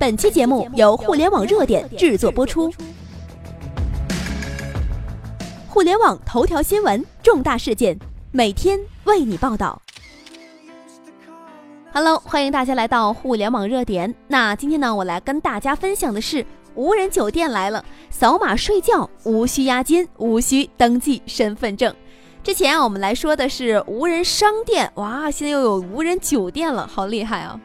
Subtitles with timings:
[0.00, 2.72] 本期节目由互联网热点制作播出。
[5.68, 7.98] 互联网头条新闻，重大事件，
[8.32, 9.78] 每天为你报道。
[11.92, 14.14] Hello，欢迎大家来到互联网热点。
[14.26, 21.94] 那今天呢，我来跟大家分享的是无人酒店来了，扫码睡觉无需押金，无需登记身份证。
[22.42, 27.60] 之前啊，我们来说的是无人商店，哇，现在又有无人酒店了，好厉害啊！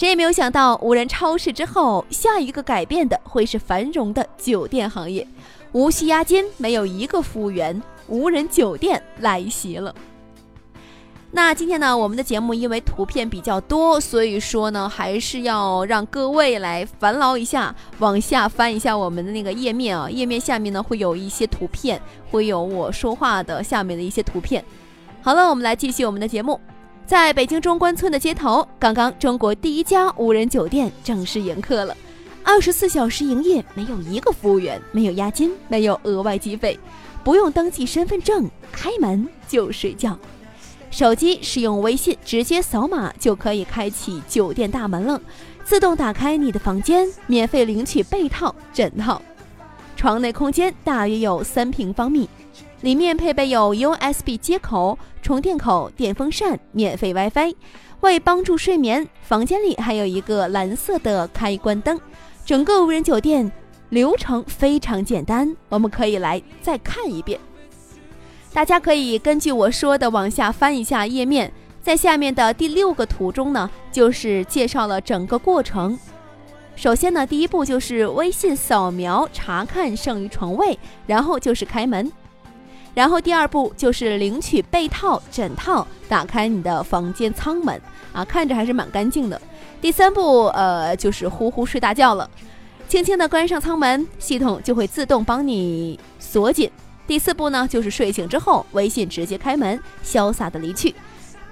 [0.00, 5.28] 谁也没有想到，无人超市之后，下一个改变的会是繁荣的酒店行业。
[5.72, 9.94] 无需押金，没有一个服务员，无人酒店来袭了。
[11.32, 20.08] 那今天呢，我们的节目因为图片比较多，所以说呢，还是要让各位来烦劳一下，往下翻一下我们的那个页面啊。
[20.08, 24.64] 页面下面呢会有一些图片，会有我说话的下面的一些图片。
[25.20, 26.58] 好了，我们来继续我们的节目。
[27.10, 31.96] 在北京中关村的街头，刚刚中国第一家无人酒店正式迎客了。
[32.44, 36.78] 二十四小时营业，没有一个服务员，没有押金，没有额外计费，
[37.24, 40.16] 不用登记身份证，开门就睡觉。
[40.92, 45.20] 手机使用微信，直接扫码就可以开启酒店大门了，
[45.64, 49.20] 自动打开你的房间，免费领取被套、枕套。
[49.96, 52.30] 床内空间大约有三平方米，
[52.80, 57.54] 里面配备有 USB 接口、充电口、电风扇、免费 WiFi。
[58.00, 62.00] 为帮助睡眠，房间里还有一个蓝色的开关灯。
[62.46, 63.52] 整个无人酒店
[63.90, 67.38] 流程非常简单，我们可以来再看一遍。
[68.54, 71.52] 大家可以根据我说的往下翻一下页面，
[71.82, 75.98] 在下面的第六个图中呢，就是介绍了整个过程。
[76.74, 82.10] 首先呢，第一步就是微信扫描查看剩余床位，然后就是开门，
[82.94, 87.80] 然后第二步就是领取被套、枕套，打开你的房间舱门
[88.12, 89.40] 啊，看着还是蛮干净的。
[89.80, 92.28] 第三步，呃，就是呼呼睡大觉了，
[92.88, 96.70] 轻轻的关上舱门，系统就会自动帮你锁紧。
[97.06, 100.94] 第四步呢，就是睡醒之后，微信直接开门，潇洒的离去。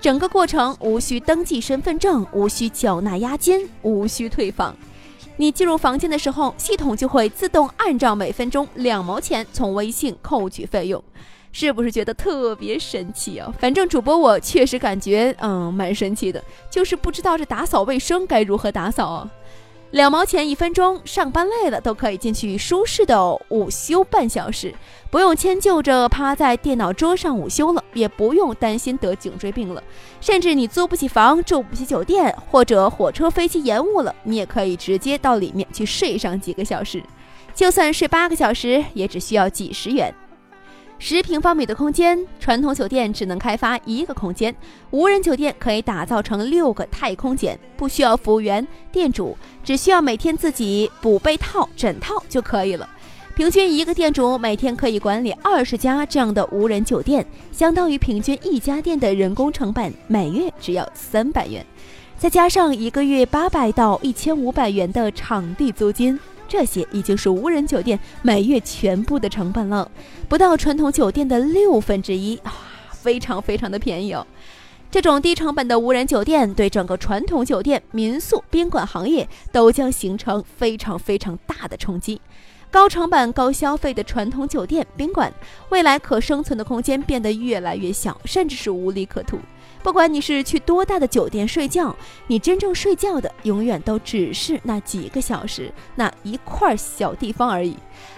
[0.00, 4.76] 整个过程无需登记身份证，无需缴纳押金，无需退房。
[5.36, 11.02] 你进入房间的时候，系统就会自动按照每分钟两毛钱从微信扣取费用。
[11.52, 13.52] 是不是觉得特别神奇啊？
[13.58, 19.30] 反正主播我确实感觉，嗯，蛮神奇的，就是不知道这打扫卫生该如何打扫啊。
[19.92, 24.74] 两毛钱一分钟，上班累了都可以进去舒适的午休半小时，
[25.10, 29.82] 不用迁就着趴在电脑桌上午休了，也不用担心得颈椎病了。
[30.20, 37.02] 甚至你租不起房，住不起酒店，或者火车飞机延误了，你也可以直接到里面去睡上几个小时，
[37.54, 40.14] 就算睡八个小时，也只需要几十元。
[41.00, 44.54] 十平方米的空间，传统酒店只能开发一个空间，
[44.90, 52.88] 无人酒店可以打造成六个太空间，不需要服务员、店主，只需要每天自己补被套、枕套就可以了。
[53.36, 61.64] 平均一个店主每天可以管理二十家这样的无人酒店，相当于平均一家店的人工成本每月只要三百元，
[62.16, 66.18] 再加上一个月八百到一千五百元的场地租金。
[66.48, 69.88] 这些已经是无人酒店每月全部的成本了，
[70.28, 72.52] 不到传统酒店的六分之一啊，
[72.90, 74.26] 非常非常的便宜哦。
[74.90, 82.18] 这种低成本的无人酒店对整个传统酒店、民宿、宾馆行业都将形成非常非常大的冲击。
[82.70, 85.32] 高成本、高消费的传统酒店、宾馆，
[85.70, 89.38] 未来可生存的空间变得越来越小，甚至是无利可图。
[89.82, 91.96] 不管你是去多大的酒店睡觉，
[92.26, 97.74] 你真正睡觉的永远都只是那几个小时、那一块小地方而已。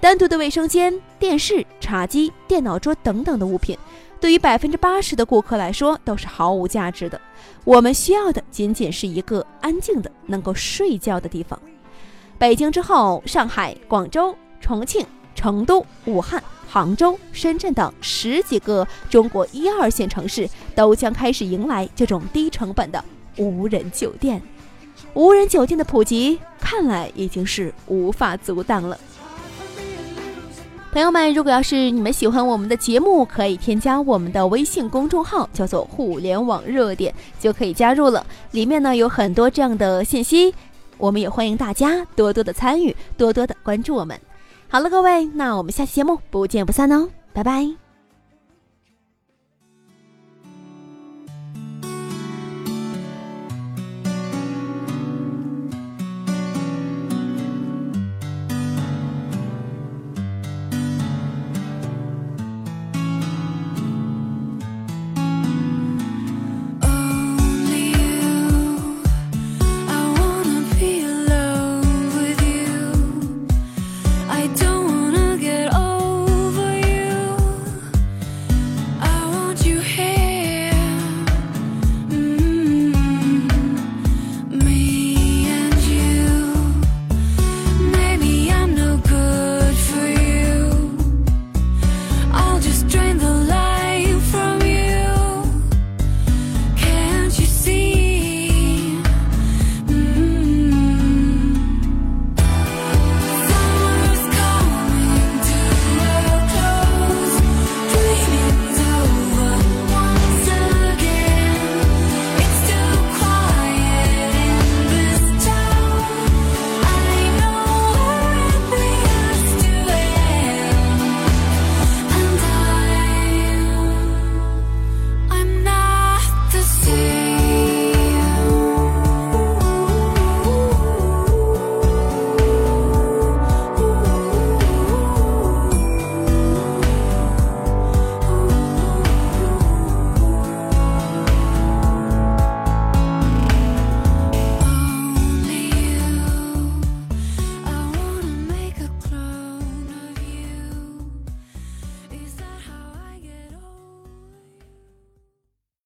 [0.00, 3.78] 单独的卫生间、电视、茶几、电脑桌等等的物品，
[4.18, 7.20] 对于百分之八十的顾客来说都是毫无价值的。
[7.64, 11.56] 我们需要的仅仅是一个安静的、能够睡觉的地方。
[12.38, 16.42] 北京之后，上海、广州、重庆、成都、武汉。
[16.68, 23.04] 杭州、深圳等十几个中国一二线城市都将开始迎来这种低成本的
[23.36, 24.40] 无人酒店。
[25.12, 28.96] 无人酒店的普及，看来已经是无法阻挡了。
[30.92, 38.26] 朋友们，如果要是你们喜欢我们的节目，可以添加我们的微信公众号，叫做“互联网热点”，就可以加入了。
[38.52, 40.54] 里面呢有很多这样的信息，
[41.02, 44.16] 我们也欢迎大家多多的参与，多多的关注我们。
[44.68, 47.81] 好了，各位，那我们下期节目不见不散哦，拜拜。